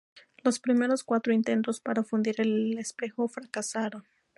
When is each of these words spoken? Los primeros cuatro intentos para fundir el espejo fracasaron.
Los 0.43 0.59
primeros 0.59 1.03
cuatro 1.03 1.31
intentos 1.31 1.79
para 1.79 2.01
fundir 2.03 2.41
el 2.41 2.75
espejo 2.79 3.27
fracasaron. 3.27 4.03